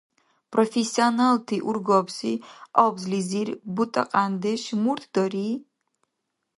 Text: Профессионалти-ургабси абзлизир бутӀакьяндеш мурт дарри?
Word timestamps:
Профессионалти-ургабси 0.53 2.33
абзлизир 2.83 3.47
бутӀакьяндеш 3.75 4.63
мурт 4.83 5.03
дарри? 5.13 5.49